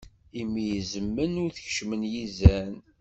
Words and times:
Imi 0.41 0.63
izemmen, 0.79 1.33
ur 1.43 1.49
t-keččmen 1.51 2.01
yizan. 2.11 2.73